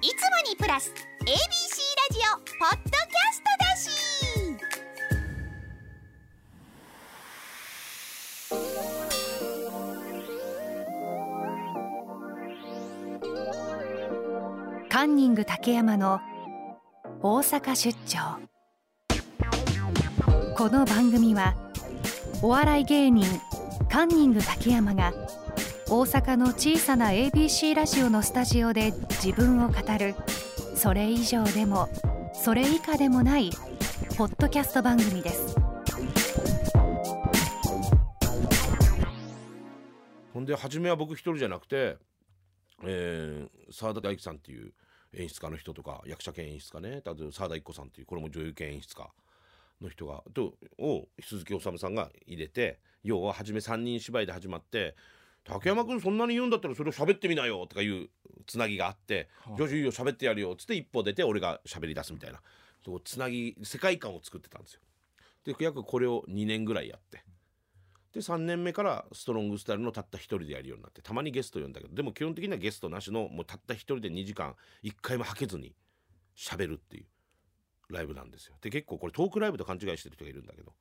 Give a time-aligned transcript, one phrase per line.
[0.00, 0.14] いつも
[0.48, 0.92] にプラス
[1.22, 1.34] ABC ラ
[2.12, 3.90] ジオポッドキャストだし。
[14.88, 16.20] カンニング竹山の
[17.20, 18.38] 大阪出張。
[20.56, 21.56] この番組は
[22.40, 23.26] お笑い芸人
[23.90, 25.12] カンニング竹山が
[25.90, 28.92] 大阪の小さな ABC ラジオのスタジオで
[29.22, 30.14] 自分を語る。
[30.74, 31.88] それ以上でも
[32.34, 33.50] それ以下でもない
[34.18, 35.56] ポッドキャスト番組です。
[40.34, 41.96] ほんで初めは僕一人じゃなくて
[42.84, 44.74] えー澤田大樹さんっていう
[45.14, 47.00] 演出家の人とか役者兼演出家ね。
[47.32, 49.10] 澤田一子さんっていうこれも女優兼演出家
[49.80, 54.94] の人がとを鈴木おさむさんが入れて要は初め3人芝居で始まって
[55.48, 58.10] 「竹山君そんなに言うんだったらそれを喋ってみなよ」とかいう
[58.46, 62.42] つなぎがあって「よしいいよ喋ってやるよ」っつって一歩出て俺が喋り出すみたいな
[62.84, 64.80] そうつなぎ世界観を作ってたんですよ。
[65.44, 67.24] で約これを2年ぐらいやって。
[68.12, 75.74] で3年目からストロングスタイルのたった一人でやるようになってたまにゲスト呼んだけどでも基本的にはゲストなしのもうたった一人で2時間1回もはけずに
[76.34, 77.06] 喋るっていう
[77.90, 80.72] ライブなんですよで結構これトークライブと勘違いしてる人がいるんだけど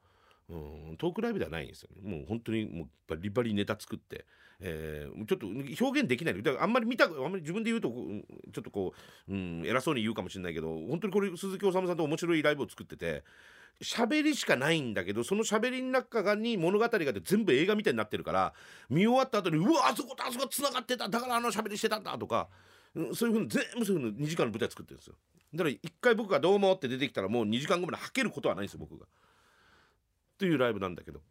[0.50, 2.10] うんトークライブではないんですよね。
[2.10, 4.26] もう本当にもうバリバリネタ作って、
[4.60, 6.42] えーちょっと表現できない。
[6.42, 8.94] だからあんまり見たあんまり自分で言うとちょっとこ
[9.28, 13.24] う、うん、偉そうに言うかもしれないけど本当にこれ鈴木おさむさんと面白いライブを作ってて
[13.82, 18.54] 喋りしかないんだけどその喋りの中に物語があって全部映画みたいになってるから
[18.90, 22.48] 見終わった後にうわあそことあそこつながってただからあの喋りしてたんだとか
[23.14, 25.16] そういうふうに全部そういうふうに2時間の舞台作ってるんですよ。
[25.54, 29.06] だから一回僕が「どうも」って出てきたらもう2時間後まではけることはないんですよ僕が。
[30.38, 31.22] というライブなんだけど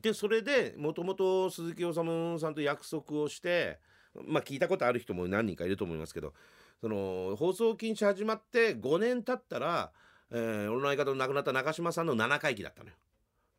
[0.00, 3.78] でそれでもともと鈴木おさむさんと約束をして
[4.26, 6.32] まあ聞いたことある人も何人かいると思いますけど
[6.80, 9.92] その放送禁止始まって5年経ったら、
[10.30, 12.96] えー俺の相方の亡くなった中島さんの7回忌だったのよ。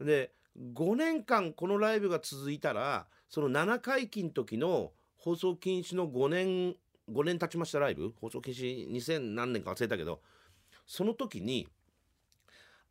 [0.02, 0.31] で
[0.75, 6.75] 5年間このライブが続いたらその7回忌の時の放送禁止の5年
[7.09, 8.13] 5年経ちましたライブ？
[8.19, 10.22] 放送禁止2000何年か忘れたけど
[10.85, 11.68] その時に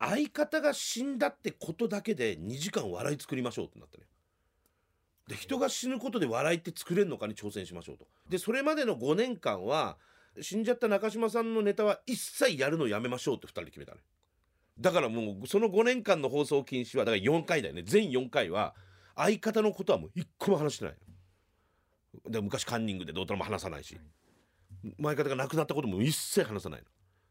[0.05, 4.09] 相方が死んだってことだけで2時間笑い作りましょうってなったのよ。
[5.29, 8.05] で人が死ぬことで笑いって作れるのかに挑戦しましょうと。
[8.29, 9.97] でそれまでの5年間は
[10.41, 14.03] 死んじゃった中島さんのネタは一切やるのやめましょうって2人で決めたのよ。
[14.79, 18.73] だからもうその5年間の放送禁止はだから4回だよね全4回は
[19.15, 20.95] 相方のことはもう一個も話してない
[22.29, 23.97] で昔カンニングでどうとも話さないし
[25.01, 26.87] 相方が亡くなったことも一切話さないの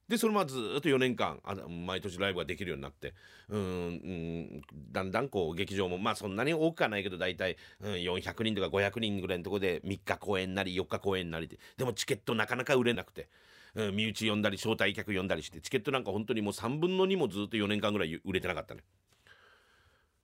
[0.09, 3.15] でそのまずっと4年間あ毎年ライブができるようになって
[3.49, 13.29] うんうんだんだんこう劇場もまあそんなに多くはないけど大体、うん、400人とか500人ぐらいのところで3日公演なり4日公演なりででもチケットなかなか売れなくて、
[13.75, 18.83] うん、身内呼んだり招待客呼んだりしてチケットなんか本当にもう3分の2もずっと4年間ぐらい売れてなかったね。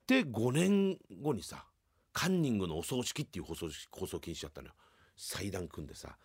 [0.07, 1.65] で5年後にさ
[2.13, 4.73] カンニングのお葬式っていう放送放送禁止だったのよ
[5.15, 6.17] 祭壇組んでさ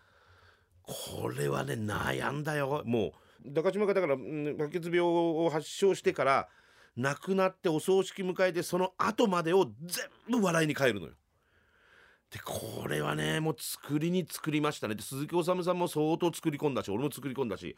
[0.82, 3.12] これはね悩んだよもう
[3.44, 6.48] 中島がだからうん白血病を発症してから
[6.96, 11.12] 亡くなってお葬式迎えてその後までを全部笑いに変えるのよ。
[12.30, 14.94] でこれはねもう作りに作りましたね。
[14.94, 17.76] で鈴木おさむさんも相当作り込んだし俺も作り込んだし。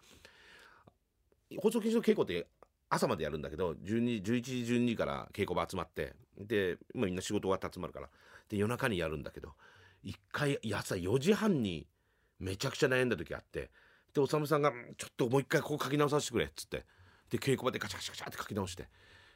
[1.59, 2.49] 放送禁止の稽古って
[2.88, 8.09] 朝までやるんだけど12 11時12時から稽古場集まってで、まあ、みんな仕事終わって集まるから。
[8.49, 9.55] で夜中にやるんだけど
[10.03, 11.87] 一回朝4時半に
[12.38, 13.71] めちゃくちゃ悩んだ時あって
[14.16, 16.84] でおさんが「ちょっともう一回ここ書き直させてくれ」っつって。
[17.28, 18.88] で稽古場でガチャガチャガチャって書き直して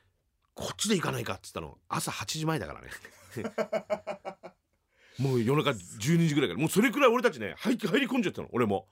[0.55, 1.79] 「こっちで行かないか」っつったの。
[1.89, 2.91] 朝8時前だからね。
[5.19, 6.61] もう夜中12時ぐらいから。
[6.61, 8.49] もうそれくらい俺たちね入って入り込んじゃったの。
[8.53, 8.89] 俺も。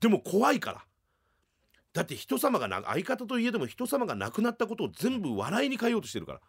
[0.00, 0.84] でも怖いから。
[1.92, 6.40] だって人様がな相方といえども人様が亡くなったことを全部笑いに変えようとしてるから。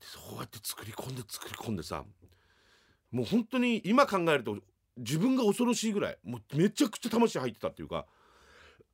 [0.00, 2.04] そうやって作り込んで作り込んでさ
[3.10, 4.58] もう本当に今考えると
[4.98, 8.06] 自分が恐ろしいぐらいもうめちゃくちゃ魂入ってたっていうか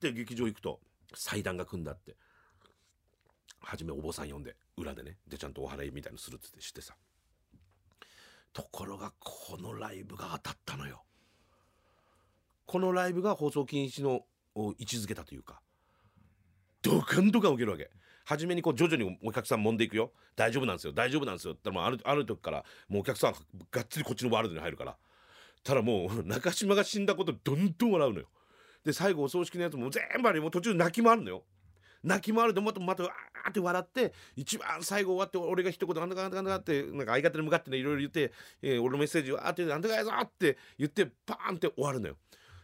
[0.00, 0.80] で劇場行くと
[1.14, 2.16] 祭壇が組んだって
[3.60, 6.94] 初めお坊さん呼んで裏でねでちゃんとお祓いみたいのするっつってしてさ。
[8.52, 11.02] ところがこのライブが当たったのよ。
[12.66, 14.24] このライブが放送禁止の
[14.54, 15.60] 位置づけたというか
[16.80, 17.90] ドカンドカン受けるわけ。
[18.24, 20.12] 初めにこう徐々にお客さん揉んでいくよ。
[20.36, 23.34] 大丈夫なんですよ大丈夫なんですよってあるある時からもうお客さん
[23.70, 24.96] がっつりこっちのワールドに入るから
[25.64, 28.26] ただもう中島が死んだことどんどん笑うのよ。
[28.84, 31.44] で最後お葬式のやつも全部あれもう途中泣きもあるのよ。
[32.02, 42.16] 泣きもあるでまたまたわーって笑って一番最後終わって俺が一言なんだかなんだかなんだかってなんか相方に向かってねいろいろ言って、えー俺のメッセージわーってなんだかやぞって言ってパーンって終わるのよ。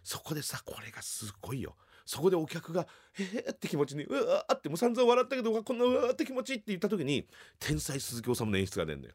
[0.05, 1.75] そこでさこれがすごいよ。
[2.05, 7.27] そこでお客が「へえ」って気持ちに「うわってもう散々笑ったけどこんなうわーって気持ちって言った時に
[7.59, 9.15] 天才鈴木治の演出が出るんだよ。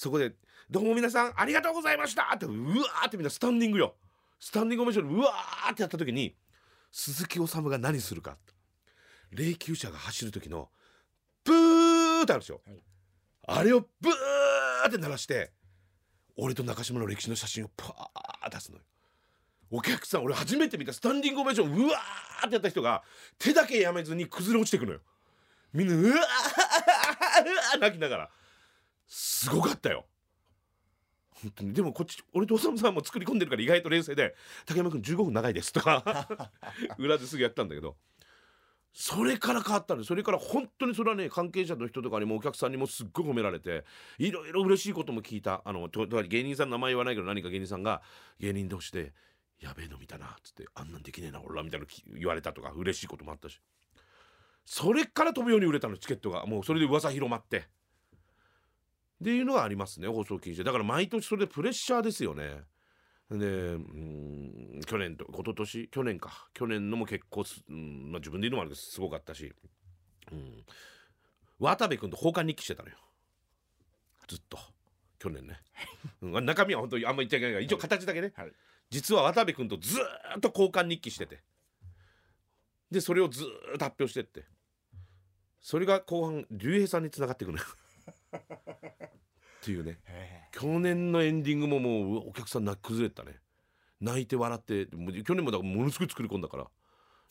[0.00, 0.32] そこで
[0.70, 3.96] 「どうも皆さんありがとうございました」ってうわーってみんなスタンディングよ。
[4.38, 6.34] スタンディングオベーションでうわーってやった時に
[6.90, 8.38] 鈴木治が何するか。
[9.30, 10.70] 霊柩車が走る時の
[11.44, 12.82] ブーってあるでしょ、はい。
[13.46, 15.52] あれをブーって鳴らして
[16.34, 18.84] 俺と中島の歴史の写真をパー出すのよ。
[19.70, 23.02] お客さん俺初めて見たスタンディングオベーションうわーってやった人が
[23.38, 25.00] 手だけやめずに崩れ落ちてくのよ。
[25.74, 28.30] みんなうわーうわー泣きながら
[29.10, 30.06] すごかったよ。
[31.42, 31.74] 本当に。
[31.74, 34.36] でもこっち俺と修さんも作り込んでるから意外と冷静で
[34.66, 36.50] 「竹山君15分長いです」とか
[36.96, 37.96] 裏ですぐやったんだけど。
[38.92, 43.84] それから変わったんですそれから本当にそれはね関係者の人とかにもお客さんにもすっごい褒められて
[44.18, 45.62] いろいろ嬉しいことも聞いた。
[45.64, 48.02] あのとと芸人さんの名前言わないけど何か芸人さんが
[48.40, 49.12] 芸人同士で
[49.60, 53.60] 「やべえの見たな」っつって「あんなんできねえな俺ら」みたいなのき言われたとか嬉しいこともあったし。
[54.64, 56.46] それから飛ぶように売れたのチケットが。
[56.46, 57.68] もうそれで噂広まって
[59.20, 62.62] っていうのがありますね放送禁止でだから毎年それでプレッシャーですよね。
[63.30, 65.88] でうん去年と一昨年？
[65.88, 66.48] 去年か。
[66.52, 69.52] 去年のも結構す、うんまあ、自分で言うのもあるけどすごかったし、
[70.32, 70.64] うん、
[71.58, 72.96] 渡部君と交換日記してたのよ。
[74.26, 74.58] ずっと。
[75.18, 75.60] 去年ね、
[76.22, 78.52] うん、中身は本当にあんま言っちゃいけないから一応形だけね、はい。
[78.88, 80.02] 実は渡部君とずー
[80.38, 81.42] っと交換日記してて。
[82.90, 84.46] でそれをずーっと発表してって。
[85.60, 87.64] それが後半竜兵さんにつながっていくのよ
[88.36, 89.98] っていうね。
[90.06, 93.36] へ去年のエンディングももうお客さん泣き崩れてたね。
[94.00, 94.86] 泣いて笑って
[95.24, 96.66] 去年もだからものすごい作り込んだから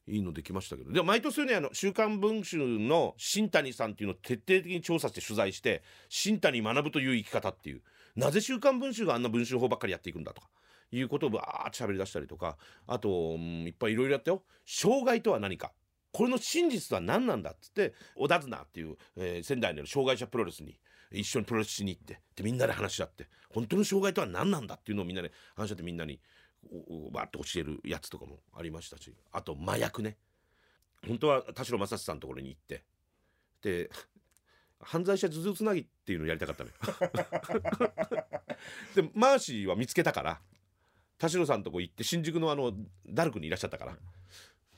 [0.07, 0.91] いいのできましたけど。
[0.91, 7.81] でも毎年ねあの「週刊文春」の新谷さんっていうのを徹底的に調査して取材して新谷学ぶという生き方っていう。
[8.15, 10.49] なぜ「週刊文春」があんな文春法ばっかりやっていくんだとか。
[10.91, 12.57] いうことをバーッと喋り出したりとか。
[12.87, 14.43] あと、うんいっぱいいろいろやったよ。
[14.65, 15.71] 障害とは何か。
[16.11, 20.79] これの真実は何なんだっつって小田綱っていう、えー仙台にある障害者プロレスに
[21.11, 26.19] 一緒にプロレスしに行ってでみんなで話し合って本当の障害とは何なんだっていうのをみんなで話し合ってみんなに
[27.11, 30.17] バーッと教えるやつとかもありましたしあと麻薬ね。
[31.07, 32.83] 本当は田代正史さんのところに行って
[33.61, 33.89] で
[34.81, 36.75] 犯罪者数珠つなぎっていうのをやりたかったのよ。
[38.95, 40.41] でマーシーは見つけたから
[41.17, 42.73] 田代さんのとこ行って新宿のあの
[43.07, 43.97] ダルクにいらっしゃったから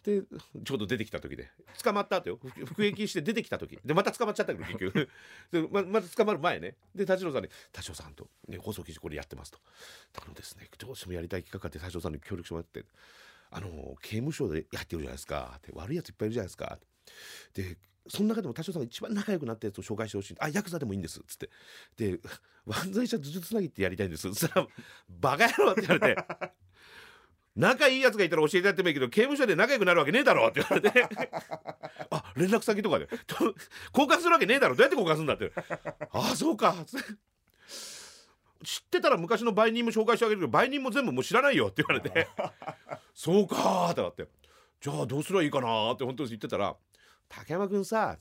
[0.03, 0.23] で
[0.63, 1.51] ちょうど出てきた時で。
[1.83, 2.39] 捕まった後よ。
[2.65, 3.79] 服役して出てきた時。
[3.85, 5.09] でまた捕まっちゃったけど結局。
[5.51, 6.75] でままた捕まる前ね。
[6.95, 9.59] で田代さんに「田代さんと、ね、放送記事これやってます」と
[10.21, 12.85] 「あのですねどうしてもやりたい企画があって田代さんに協力してもらって
[13.51, 16.79] あの刑務所でやってるじゃないですか」って悪いやついっぱいいるじゃないですか
[17.53, 17.77] で
[18.07, 21.49] その中でも田代さんが一番仲良くなったやつを紹介してほしいあヤクザでもいいんですっつって。
[21.97, 22.19] で
[22.69, 24.67] 犯罪者呪術つなぎってやりたいんですそしたら
[25.09, 26.60] 「バカ野郎」って言われて。
[27.55, 31.07] 仲いいやつがいたら教えてやってもいいけど刑務所で仲良くなるわけねえだろって言われて。
[32.09, 33.07] あ連絡先とかで。
[33.27, 33.55] と
[33.93, 34.75] 交換するわけねえだろ。
[34.75, 35.51] どうやって交換するんだって。
[36.11, 36.75] ああそうか。
[38.63, 42.27] 知ってたら昔の売人も紹介してあげるけど売人も全部もう知らないよって言われて。
[43.13, 44.27] そうかーってなって。
[44.79, 46.75] じゃあどうすればいいかなーって本当に言ってたら
[47.27, 48.17] 竹山君さ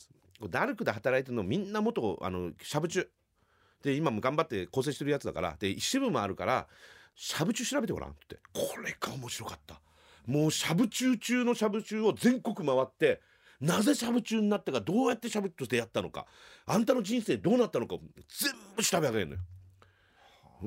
[0.48, 3.08] ダルクで働いてるのみんな元あのしゃぶ中。
[3.82, 5.56] で今も頑張って構成してるやつだから。
[5.58, 6.66] で一部もあるから
[7.14, 8.38] しゃぶ中調べてごらんって。
[8.52, 9.80] これが面白かった。
[10.26, 13.20] もうしゃぶ中中のしゃぶ中を全国回って
[13.60, 16.26] なぜしゃぶ中になったかどうやってしゃぶと出会ったのか
[16.66, 17.96] あんたの人生どうなったのか
[18.28, 19.40] 全部調べ上げるのよ。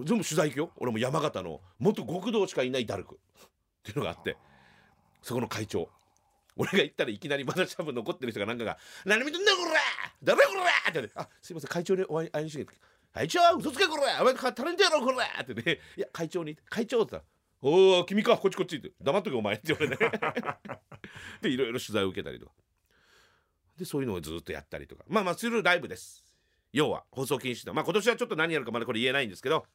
[0.05, 0.71] 全部取材行くよ。
[0.77, 3.15] 俺も山形の元極道しかいないダルク。
[3.15, 3.47] っ
[3.83, 4.37] ていうのがあって
[5.21, 5.89] そこの会長。
[6.55, 9.79] 俺が行ったらいきなりまだシャブ残ってる人がなんかが「何見てんだこら！
[10.21, 12.67] 誰こら!」って言って「あすいません会長にお会い会いにして
[13.13, 20.19] 会長嘘つけこらお前タレントやろこら!」ってね「いや会長に会長」って言ったら「おお君かこっちこっち」って「黙っとけお前」って言われて
[21.41, 22.51] でいろいろ取材を受けたりとか。
[23.77, 25.03] でそういうのをずっとやったりとか。
[25.07, 26.23] まあまあするライブです。
[26.71, 27.73] 要は放送禁止の。
[27.73, 29.65] まあ今年はちょっと何やるかまだこれ言えないんですけど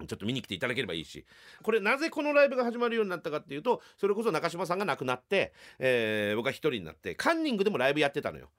[0.00, 1.24] ちょっと見に来ていただければいいし。
[1.62, 8.50] これなぜこのライブが始まるようになったかっていうとそれこそ中島さんが亡くなって、えー僕が一人になってカンニングでもライブやってたのよ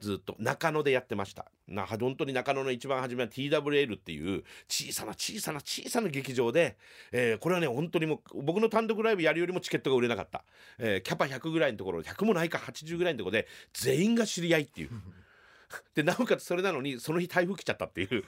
[0.00, 1.50] ずっと中野でやってました。
[1.68, 6.76] な本当に中野の一番初めは TWL っていう小さな小さな小さな劇場で、
[7.12, 10.44] えーこれはね本当にもう僕の単独ライブやるよりもチケットが売れなかった、
[10.78, 14.90] えーキャパ100ぐらいのところ100もないか80ぐらいのところで全員が知り合いっていう。
[15.94, 18.24] でなおかつそれなのにその日台風来ちゃったっていう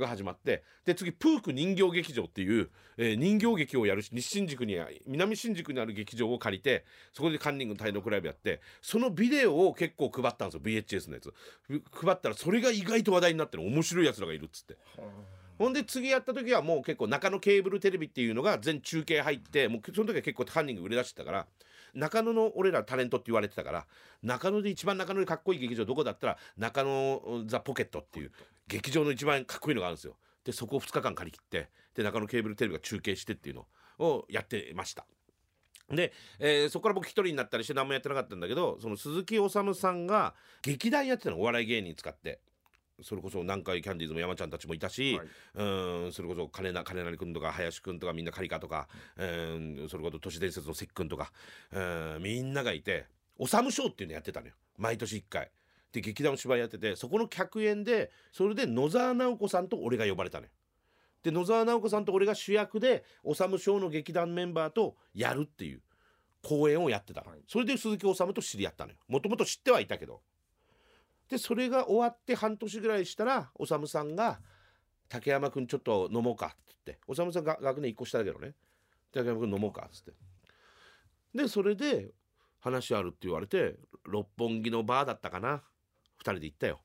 [0.00, 11.32] が始まってで次プーク人形劇場っていう、えー人形劇をやるし西新宿に南新宿にある劇場を借りてそこでカンニングの単独ライブやってそのビデオを結構配ったんですよ VHS のやつ。
[11.62, 14.76] ふ配ったらそれが意外と話題になってる面白いやつらがいるっつって。
[15.58, 21.46] ほんで次やった時はもう結構中野ケーブルテレビっていうのが全中継入ってもうその時は結構カンニング売れ出してたから
[21.94, 23.86] 中野の俺らタレントって言われてたから
[24.22, 28.32] 中野で一番中野でかっこいい劇場どこだったら中野ザ・ポケットっていう
[28.68, 30.16] 劇場の一番かっこいいのがあるんですよ。
[30.44, 33.66] でそこを2日間借り切ってで中野ケーブルテレビが中継してっていうの
[33.98, 35.06] をやってました。
[35.90, 42.40] で、えーそこから僕一人になったりして何もやってなかったんだけどその鈴木おさむさんが劇団やってたのお笑い芸人使って。
[43.02, 45.26] それこそ南海キャンディーズも山ちゃんたちもいたし、はい。
[45.56, 45.64] う
[46.08, 51.32] んそれこそ金な金成君とか林君とかみんなカリカとか、うんそれこそ都市伝説の関君とか、
[51.72, 53.06] うんみんながいて
[53.36, 54.52] おさむショーっていうのやってたのよ。
[54.78, 55.50] 毎年1回。
[55.94, 60.50] で劇団の芝居やっててそこの客演でそれで野沢直子さんと俺が呼ばれたのよ。
[61.22, 65.82] で野沢直子さんと俺が主役でおさむショーの劇団メンバーとやるっていう
[66.42, 67.44] 公演をやってたの、はい。
[67.46, 68.98] それで鈴木おさむと知り合ったのよ。
[69.06, 70.20] もともと知ってはいたけど。
[71.28, 74.40] でそれが終わって半年ぐらいしたらおさんが
[75.08, 77.00] 「竹山君ちょっと飲もうか」って言って。
[77.06, 78.56] おさむさんが学年1個下だけどね
[79.14, 80.12] 「竹山君飲もうか」っつって。
[81.32, 82.12] でそれで
[82.58, 85.62] 話あるって言われて六本木のバーだったかな
[86.18, 86.80] 2人で行ったよ。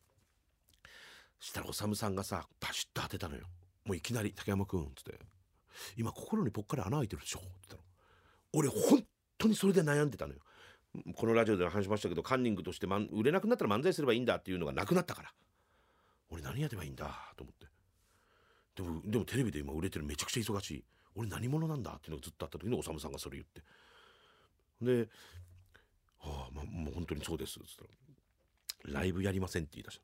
[1.40, 3.48] したらおさむさんがさバシッと当てたのよ。
[3.86, 5.20] もういきなり「竹山君」っつって
[5.98, 7.82] 「今心にぽっかり穴開いてるでしょ」って言ったの。
[8.54, 9.06] 俺本
[9.38, 10.42] 当にそれで悩んでたのよ。
[11.16, 15.34] このラジオで話しましたけどカンニングとして売れなくなったら漫才すればいいんだっていうのがなくなったから。
[16.30, 17.34] 俺何やればいいんだ？
[17.38, 17.68] と思って。
[18.76, 20.86] でもでもテレビで今売れてるめちゃくちゃ忙しい。
[21.16, 23.64] 俺何者なんだっていうのがずっとあった時におさむさんがそれ言って。
[24.82, 25.10] で
[26.20, 27.90] 「はあ、ま、もう本当にそうです」っつったら
[28.86, 30.04] 「ライブやりません」って言い出した。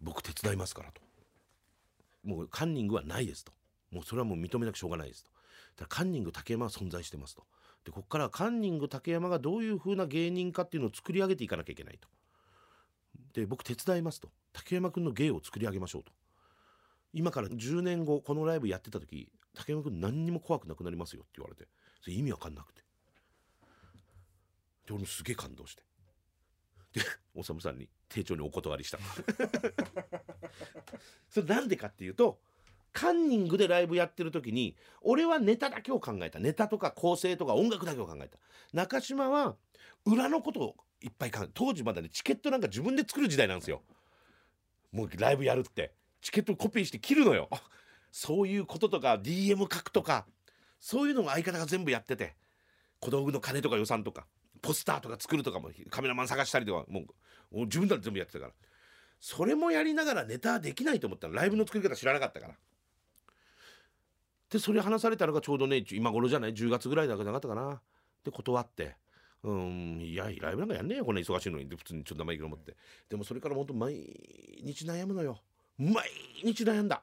[0.00, 1.00] 僕手伝いますからと。
[2.24, 3.52] もうカンニングはないですと。
[3.90, 5.30] もうそれはもう認めなくしょうがないですと。
[5.76, 7.46] だカンニング竹山は存在してますと。
[7.84, 12.08] でここからカンニング竹山がどういう風な芸人かっていうのを作り上げていかなきゃいけないと。
[13.32, 14.30] で僕手伝いますと。
[14.52, 16.12] 竹山君の芸を作り上げましょうと。
[17.12, 21.68] 今から10年後このライブやってた時竹山君何にも怖くなくなりますよって言われて。
[22.02, 22.82] それ意味わかんなくて。
[24.86, 25.82] で俺もすげえ感動して。
[26.96, 27.02] で
[27.36, 28.98] おさむさんに丁重にお断りした。
[31.28, 32.40] それなんでかっていうと
[32.92, 36.38] カンニングでライブやってる時に俺はネタだけを考えた。
[36.38, 38.38] ネタとか構成とか音楽だけを考えた。
[38.72, 39.56] 中島は
[40.06, 43.82] 裏のことをいっぱい考え当時まだねチケットなんか自分で作る時代なんですよ。
[44.90, 45.92] もうライブやるって。
[46.22, 47.50] チケットコピーして切るのよ。
[48.10, 50.26] そういうこととか DM 書くとか
[50.80, 52.34] そういうのも相方が全部やってて。
[53.00, 54.26] 小道具の金とか予算とか
[54.66, 57.04] ポスターとか作るとかもカメラマン探したりとかも
[57.52, 58.52] う自分たち全部やってたから。
[59.20, 62.54] それもやりながらネタできないと思ったらライブの作り方知らなかったから。
[64.50, 67.80] でそれ話されたのがちょうどね今頃じゃない？10月ぐらいだかなかったかな。
[68.24, 68.96] で断って。
[69.42, 71.64] うんいやライブなんかやんねえよこんな忙しいのに。
[71.64, 72.76] って普通にちょっと生意気に思って。
[73.08, 73.94] でもそれから本当毎
[74.62, 75.40] 日悩むのよ。
[75.78, 75.94] 毎
[76.44, 77.02] 日悩んだ。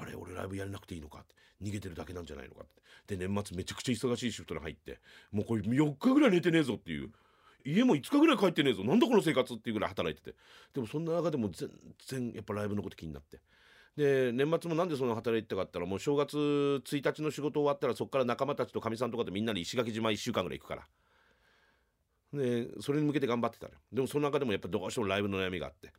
[0.00, 1.18] あれ俺ライブやれなくていいのか？
[1.18, 2.62] って逃げてるだけなんじゃないのか？
[2.64, 2.66] っ
[3.06, 5.00] てで年末めちゃくちゃ忙しいシフトに入って
[5.32, 7.10] もうこれ4日ぐらい寝てねえぞっていう。
[7.64, 8.84] 家も5日ぐらい帰ってねえぞ。
[8.84, 10.36] なんだこの生活っていうぐらい働いてて。
[10.72, 11.68] でもそんな中でも全
[12.06, 13.40] 然やっぱライブのこと気になって。
[13.96, 20.86] で年末もなんでその働いてたかって言ったらもう正月1日の仕事終わったらそこから仲間たちとかみさんとかでみんなで石垣島1週間ぐらい行くから。
[22.32, 25.92] でそれに向けて頑張ってたのでもその中でもやっぱどうしてもライブの悩みがあって。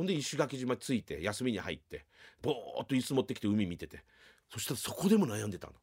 [0.00, 2.06] ほんで石垣島着いて休みに入って
[2.40, 4.02] ぼーっと椅子持ってきて海見てて
[4.50, 5.74] そしたらそこでも悩んでたの。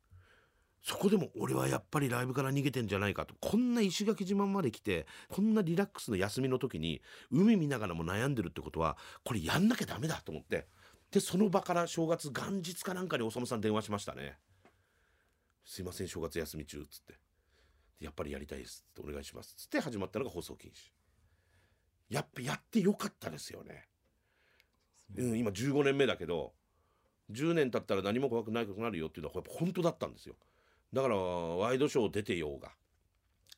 [0.82, 3.36] そこでも俺はやっぱりライブから逃げてんじゃないかと。
[3.40, 10.66] こんな石垣島まで来てこんなリラックスの休みの時に海見ながらも悩んでるってことはこれやんなきゃダメだと思って。
[11.12, 14.40] でその場から正月元日かなんかにおさむさん電話しましたね
[15.64, 17.14] 「すいません正月休み中」っつって。
[18.00, 20.92] やっぱりやりたいですってお願いしますっつって始まったのが放送禁止。
[22.10, 23.86] やっぱやってよかったですよね、
[25.16, 26.54] うん、今15年目だけど
[27.32, 30.36] 10年経ったら何も怖くないことになるよっていうのはやっぱ本当だったんですよ。
[30.94, 32.72] だからワイドショー出てようが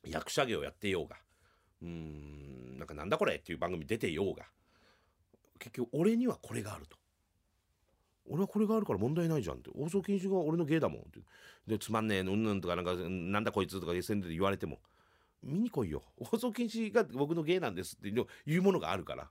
[0.04, 1.16] 役者業やってようが
[1.82, 4.44] うーんなんかなんだこれっていう番組出てようが
[5.58, 6.96] 結局俺にはこれがあると。
[8.28, 9.70] 俺はこれがあるから問題ないじゃんって。
[9.76, 11.20] 放送禁止が俺の芸だもんって。
[11.66, 14.78] でつまんねえのうんぬんとかなんかなんだこいつとか SN で言われても
[15.42, 16.02] 見に来いよ。
[16.20, 19.28] 放送禁止が僕の芸なんですっていうものがあるから。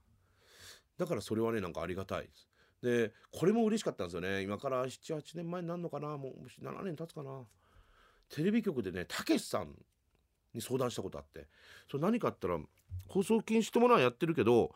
[1.00, 2.48] だからそれはねなんかありがたいです。
[2.84, 4.42] でこれも嬉しかったんですよね。
[4.42, 6.18] 今から78年前になるのかな。
[6.18, 7.42] もう7年経つかな。
[8.30, 9.74] テレビ局でねたけしさん
[10.54, 11.48] に相談したことあって。
[11.90, 12.60] それ何かあったら
[13.08, 14.76] 放送禁止ってものはやってるけど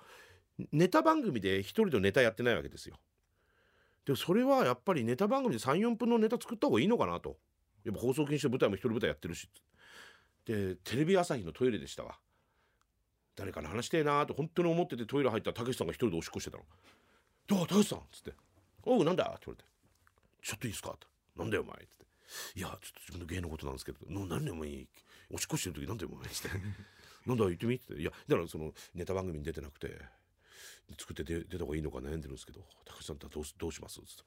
[0.71, 2.95] ネタ番組で一人でネタやってないわけですよ。
[4.05, 7.37] でもそれはやっぱりネタ番組で34分のネタ作った方がいいのかなと。
[7.83, 9.49] やっぱ放送禁止で舞台も一人舞台やってるし。
[10.45, 12.17] でテレビ朝日のトイレでしたわ。
[13.35, 16.63] 誰かに話してえなーと本当に思っててトイレ入ったらたけしさんが一人でおしっこしてたの
[17.47, 17.67] 「どう？
[17.67, 18.33] たけしさん」っつって
[18.83, 19.69] 「おうなんだ?」って言われて
[20.43, 22.05] ちょっといいですか?」って「なんだよお前」って
[22.55, 24.87] 「いやちょっと自分の芸のことなんですけど何でお前
[25.31, 26.49] おしっこしてる時なんだよお前」って
[27.25, 29.99] 「なんだ言ってみ?」って「いやだからそのネタ番組に出てなくて
[30.99, 34.23] 作って出出た方がいいのか悩んでるんですけど高橋さんだどうどうします?」っつって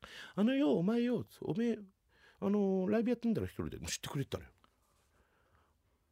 [0.36, 1.78] 「あのよお前よおめえ
[2.40, 3.76] あのライブやってんだろ一人で。
[3.76, 4.50] もう知ってくれたのよ。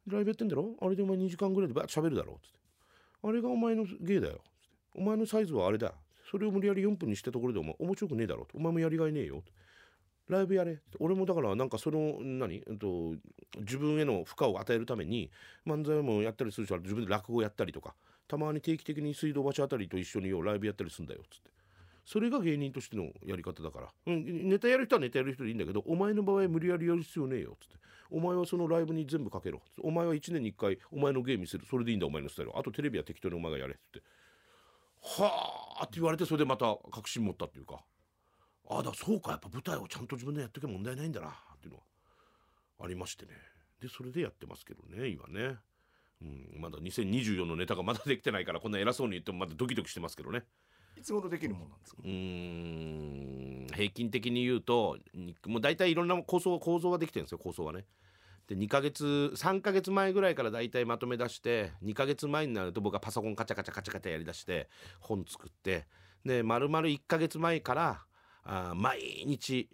[0.09, 0.75] ライブやってんだろ？
[0.81, 2.59] あれでお前2時間ぐらいでバッと喋るだろ」っつって
[3.23, 5.93] 「あれがお前の芸だよ」つって「お前のサイズはあれだ。
[6.29, 9.43] それを無理やり4分にしたところでお前面白くねえだろ」お前もやりがいねえよ」
[10.29, 10.79] ライブやれ。
[10.99, 13.15] 俺もだからなんかその何、えっと、
[13.57, 15.31] 自分への負荷を与えるために
[15.65, 17.95] 漫才もやったりするし自分で落語やったりとか
[18.27, 21.21] たまに定期的に水道橋あたりと一緒によライブやったりするんだよ。
[21.23, 21.49] っつって。
[22.05, 27.75] それが芸人としてのやり方だから、うん、ネタやる人はネタやる人でいいんだけどお前の場合無理やりやる必要ねえよっつって。
[28.11, 31.65] お前はそのライブに全部かけろお前は1年に1回お前の芸見せる。
[31.69, 32.57] それでいいんだお前のスタイル。
[32.57, 34.03] あとテレビは適当にお前がやれっつって。
[35.01, 37.79] はあって言われてそれでまた確信持ったっていうか。
[38.69, 39.31] ああだそうか。
[39.31, 41.83] やっぱ舞台をちゃんと自分でやってけば問題ないんだなっていうのは。
[42.81, 43.31] ありましてね。
[43.81, 45.55] でそれでやってますけどね今ね、
[46.21, 50.43] うん、まだ2024のネタがまだできてないからこんな偉そうに言ってもまだドキドキしてますけどね。
[50.97, 52.01] いつ頃できるもんなんですか？
[52.03, 54.97] うん平均的に言うと
[55.45, 57.85] もう大体いろんな構想構造ができてるんですよ構想はね。
[58.47, 64.67] で2ヶ月3ヶ月前ぐらいから大体まとめ出して2ヶ月前になると僕はパソコンカチャカチャカチャカチャやりだして
[64.99, 65.85] 本作って
[66.25, 68.05] で丸々1ヶ月前から
[68.43, 69.69] あ毎日、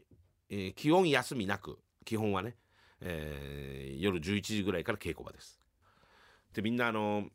[0.49, 2.57] えー基本休みなく基本はね、
[2.99, 5.59] えー夜11時ぐらいから稽古場です。
[6.53, 7.29] でみんなあの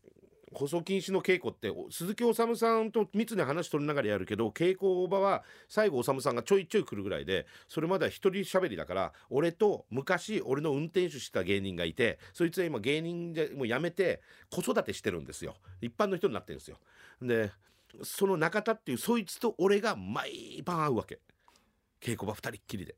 [0.53, 15.55] 放送禁止の稽古って鈴木おさんと密に話取りながらやるけど稽古場は最後おさむさんがちょいちょい来るぐらいでそれまでは一人喋りだから俺と昔俺の運転手してた芸人がいてそいつは今芸人でもう辞めて子育てしてるんですよ。
[15.81, 16.79] 一般の人になってるんですよ。
[17.23, 17.53] で
[18.03, 21.21] その中田っていうそいつと俺が毎晩会うわけ。
[22.01, 22.97] 稽古場二人っきりで。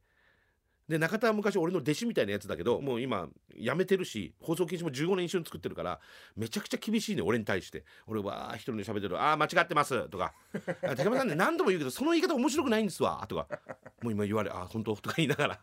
[0.93, 3.27] で中田は昔俺の弟子みたいなやつだけどもう今
[3.59, 6.01] 辞めてるし放送禁止も15年一緒に作ってるから
[6.37, 7.85] めちゃくちゃ厳しいね俺に対して。
[8.07, 10.35] 俺は一人で喋ってる「ああ間違ってます」とか
[10.83, 13.47] 「竹山さんね何度も言うけどその言い方面白くないんですわ」とか。
[14.03, 15.61] もう今言われ「ああ本当?」とか言いながら。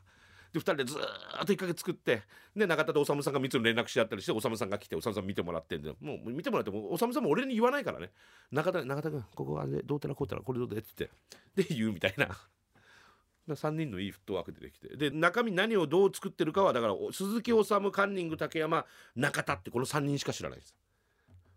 [0.51, 0.99] で2人でずっ
[1.45, 2.23] と1ヶ月作って。
[2.55, 5.93] で中田と修さんが3つの連絡し合ったりして修さんが来て修さん見てもらってんで。
[6.01, 8.09] もう見てもらっても修さんも俺に言わないからね。
[8.51, 11.09] 中田中田君ここはどうたらこうたらこれどうでって言っ
[11.61, 11.69] て。
[11.69, 12.35] で言うみたいな。
[13.55, 14.95] 3人のいいフットワークでできて。
[14.95, 18.85] で中身何をどう作ってるかはだから鈴木治カンニング竹山
[19.15, 20.75] 中田ってこの3人しか知らないです。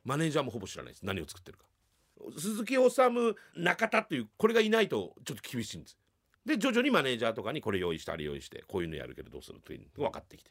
[0.05, 1.07] マネージャーもほぼ知らないです。
[1.07, 1.65] 何を作ってるか。
[2.39, 2.81] 鈴木治
[3.57, 5.99] 中田っていうこれがいないとちょっと厳しいんです。
[6.45, 9.87] で徐々にマネージャーとかにこれ用意してあれ用意してこういうのやるけどどうするというの？
[10.05, 10.51] が分かってきて。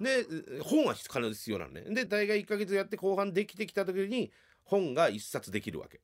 [0.00, 0.24] で
[0.62, 1.82] 本は必ず必要なのね。
[1.88, 4.30] で大概1ヶ月やって後半できてきた時に
[4.64, 6.00] 本が1冊できるわけ。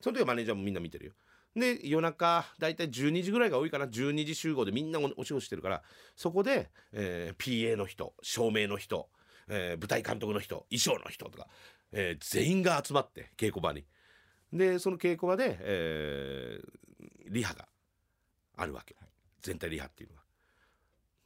[0.00, 1.12] その時はマネージャーもみんな見てるよ。
[1.56, 3.86] で夜中だいたい12時ぐらいが多いかな。
[3.86, 5.82] 12時集合でみんなおお仕事してるから。
[6.16, 9.08] そこで、えー PA の人照明の人、
[9.48, 11.48] えー舞台監督の人衣装の人とか、
[11.92, 13.84] えー全員が集まって稽古場に。
[14.52, 16.68] でその稽古場で、えー
[17.30, 17.68] リハが
[18.56, 18.96] あるわけ。
[19.42, 20.22] 全体リハっていうのが。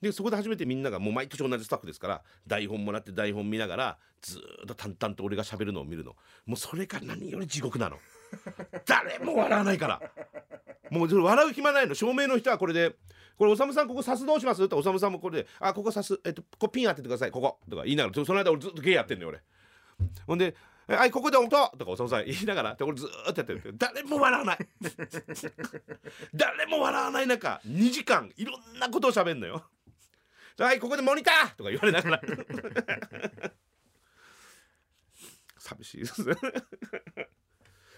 [0.01, 6.17] でそこで初めてみんながもう毎年同じスタッフですから台本もらって台本見ながらずーっと淡々と俺が喋るのを見るの。
[6.45, 7.99] もうそれが何より地獄なの
[8.87, 10.01] 誰も笑わないから。
[10.91, 11.95] もう笑う暇ないの。
[11.95, 12.95] 照明の人はこれで
[13.39, 17.31] 「これおさむさんここ刺すどうします?」っておさむさんもこれで「あここ刺すえっとここピン当ててください。
[17.31, 19.41] ここ」とか言いながらその間俺ずっと芸やってんのよ俺。
[20.27, 20.55] ほんで
[20.89, 24.59] 「はいここで音!」とかおさむさん 言いながらで俺ずっとやってる誰も笑わない。
[26.35, 29.65] 誰も笑わない中2時間いろんなことを喋んのよ。
[30.59, 31.57] はいここでモニター！
[31.57, 32.21] とか言われながら。
[35.59, 36.25] 寂しいです。
[36.29, 36.35] ね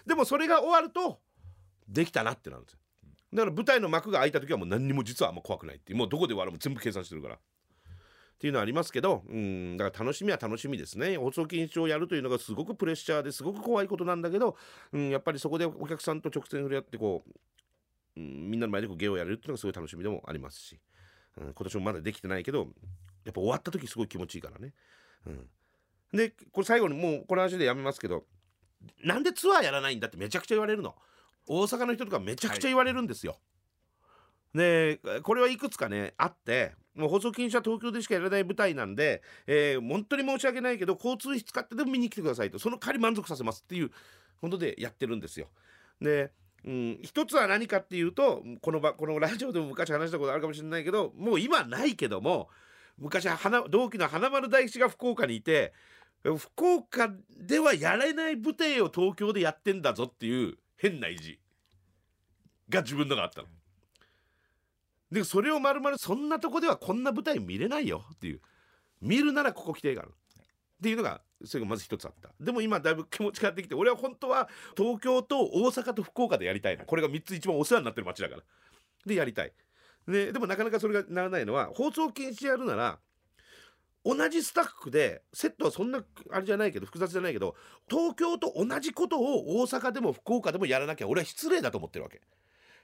[0.06, 1.20] でもそれが終わると
[1.88, 2.78] できたなってなるんですよ。
[3.32, 7.36] だから舞台の幕が開いた時はもう何にも実はあんま怖くないってもうどこで笑うも全部計算してるから。
[7.36, 11.16] っていうのはありますけどうんだから楽しみは楽しみですね。
[11.16, 14.56] 放送禁止をやるというのがすごくプレッシャーですごく怖いことなんだけど、
[14.92, 20.78] うん、やっぱりそこでお客さんと直線触れ合ってこう、うん、みんなの前でこう芸をやれるっていうのがすごい楽しみでもありますし、
[21.38, 22.68] うん、今年もまだできてないけど
[23.24, 24.74] やっぱ終わった時すごい気持ちいいからね。
[25.26, 25.48] うん、
[26.12, 28.24] でこれ最後にもうこの話でやめますけど
[29.02, 30.94] なんでツアーやらないんだってめちゃくちゃ言われるの
[31.46, 33.38] 大阪の人とかめちゃくちゃ言われるんですよ。
[34.54, 43.90] でこれはいくつかねあってもう放送禁止は東京でしかやらない舞台なんで、えー本当に申し訳ないけど交通費使ってでも見に来てくださいとその代わり満足させますっていう
[44.40, 45.48] ことでやってるんですよ。
[46.00, 46.30] で
[46.64, 52.48] うん、一つは何かっていうとこの場このラジオでも昔話したことあるかもしれないけどもう今はないけども
[52.96, 55.74] 昔は花同期の花丸大吉が福岡にいて
[56.24, 61.38] 福岡ではやれない舞台を東京でやってんだぞっていう変な意地
[62.70, 63.48] が自分のがあったの。
[65.12, 68.40] でそれをまるまるそんなとこではこんな舞台見れないよっていう。
[69.02, 70.10] 見るならここ来ていいからっ
[70.82, 72.30] ていうのがそれがまず一つあった。
[72.40, 76.84] でも今だいぶ気持ち変わってきて俺は本当は東京と大阪と福岡でやりたいな。
[76.84, 78.42] これが3つ一番お世話になってる街だから。
[79.04, 79.52] でやりたい。
[80.08, 82.98] ででもなかなかそれがならないのは放送禁止やるなら
[84.04, 87.56] 同じスタッフでセットはそんなあれじゃないけど複雑じゃないけど
[87.88, 92.20] 東京と同じことを大阪でも福岡でもやらなきゃ俺は失礼だと思ってるわけ。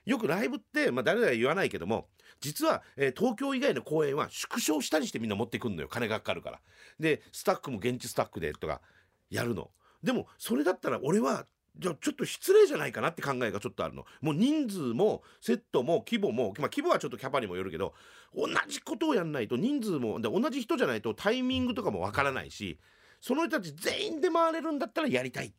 [0.03, 2.07] よくライブって、まあ、誰々は言わないけども
[2.39, 6.59] 実は、えー東京以外の公演は縮小したりしてみんな持ってくんのよ金がかかるから。
[6.99, 8.81] でスタッフも現地スタッフでとか
[9.29, 9.69] やるの。
[10.01, 11.45] でもそれだったら俺は
[11.77, 14.05] じゃちょっと失礼じゃないかなって考えがちょっとあるの。
[14.21, 17.93] もう人数もセットも規模も、まあ、規模はちょっとキャパにもよるけど
[18.35, 22.79] 同じことをやんないと人数もで同じ人じゃないとタイミングとかもわからないし
[23.19, 25.53] その人たち全員で回れるんだったらやりたい。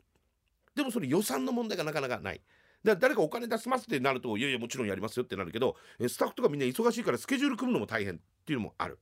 [0.75, 2.40] でもそれ予算の問題がなかなかない。
[2.85, 5.77] だか誰かお金出しますってなるといやいやもちろんやりますよってなるけど
[6.09, 8.98] スタッフとかみんな忙しいからスケジュール組むのも大変っていうのもある。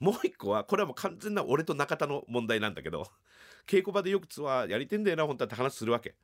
[0.00, 3.06] もう一個はこれはもう完全な俺と中田の問題なんだけど
[3.66, 6.14] 稽古場でよくツアーやりてんだよな本当はって話するわけ。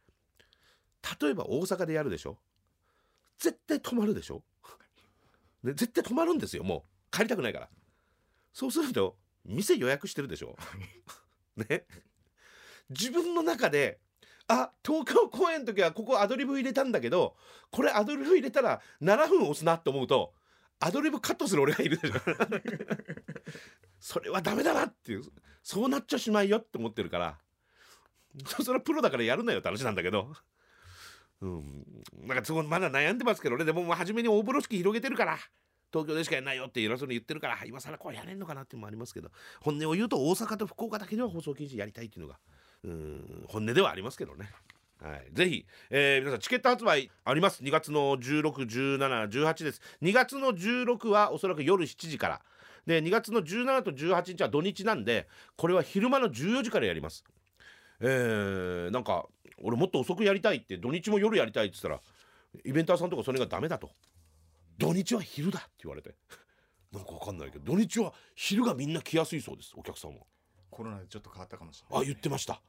[1.20, 2.38] 例えば大阪でやるでしょ？
[3.38, 4.42] 絶対止まるでしょ？
[5.64, 7.16] で絶対止まるんですよもう。
[7.16, 7.70] 帰りたくないから。
[8.52, 10.56] そうすると店予約してるでしょ？
[11.56, 11.87] ね？
[12.90, 14.00] 自分の中で
[14.48, 17.37] あ東京公演の時はここアドリブ入れたんだけど
[17.70, 20.35] これアドリブ入れたら7分押すなって思うと
[20.81, 22.14] アドリブカットする俺がいるでしょ
[24.01, 25.23] それはダメだなっていう。
[25.62, 27.38] そうなっちゃしまいよって思ってるから。
[28.47, 30.33] そそれはプロだからやるなよって話なんだけど。
[31.43, 31.85] うん。
[32.27, 33.64] なんかそこまだ悩んでますけどね。
[33.64, 35.38] でももう初めに大風呂敷広げてるから。
[35.93, 37.59] 東京でしかやんないよって偉そうに言ってるから。
[37.66, 39.31] 今更こうやれんのかなっていうのもありますけど。
[39.61, 42.38] 本音を言うと大阪と福岡だけでは放送禁止やりたいっていうのが。
[42.85, 43.45] うん。
[43.49, 44.51] 本音ではありますけどね。
[45.03, 47.63] はい、ぜひ、えー皆さんチケット発売あります。
[47.63, 49.81] 2月の161718です。
[50.03, 52.43] 2月の16はおそらく夜7時から。
[52.87, 57.25] で2月の17と18日は土日なんでこれは昼間の14時からやります。
[58.01, 59.27] えーなんか
[59.63, 62.01] 俺もっと遅くやりたいって土日も夜やりたいって言ったら
[62.65, 63.91] イベンターさんとかそれがダメだと。
[64.79, 66.15] 土日は昼だって言われて。
[66.93, 70.25] なんかわかんないけど土日は昼がみんな来やすいそうですお客さんは。
[70.71, 72.03] コロナでちょっと変わったかもしれない。
[72.03, 72.61] あ言ってました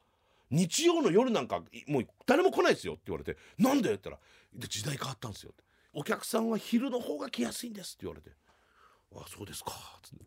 [0.51, 3.93] 日曜の夜なんかもう誰も来ないですよって言われてなんで？
[3.93, 4.21] って言った
[4.57, 5.63] ら時代変わったんですよって。
[5.93, 8.31] お客さんは昼の方が来やすいんですって言われて。
[9.15, 9.71] あそうですか。
[10.03, 10.25] つって。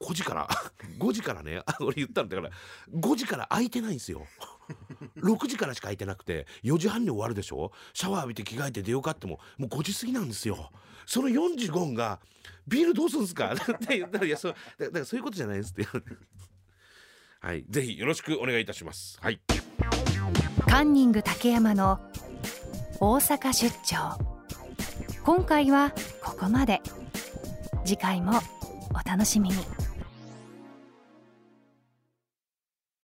[0.00, 0.48] 5時から
[0.98, 2.50] 5時からね俺言ったんだから
[2.92, 4.26] 5時から空いてないんですよ。
[5.16, 7.72] 6時からしか空いてなくて4時半に終わるでしょ。
[7.94, 10.70] シャワー浴びて着替えて出ようかってももう5時過ぎなんですよ。
[11.06, 12.20] その45分が
[12.66, 13.52] ビールどうすんですか？
[13.54, 16.22] って言ったらいやそうだだからそういうことじゃないですって言われて。
[17.44, 17.66] はい。
[17.68, 19.18] ぜひよろしくお願いいたします。
[19.20, 19.38] はい。
[20.66, 22.00] カンニング竹山の
[23.00, 24.18] 大阪出張。
[25.22, 26.80] 今回はここまで。
[27.84, 28.40] 次回も
[28.94, 29.56] お楽しみに。